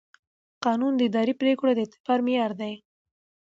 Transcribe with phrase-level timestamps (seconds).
[0.63, 2.73] قانون د اداري پرېکړو د اعتبار معیار دی.